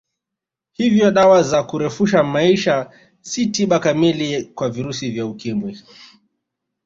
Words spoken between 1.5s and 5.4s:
kurefusha maisha si tiba kamili kwa virusi vya